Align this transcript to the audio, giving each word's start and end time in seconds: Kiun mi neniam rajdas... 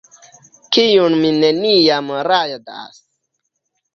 Kiun 0.77 1.17
mi 1.25 1.29
neniam 1.43 2.09
rajdas... 2.29 2.99